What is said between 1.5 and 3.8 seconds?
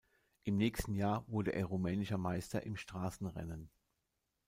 er rumänischer Meister im Straßenrennen.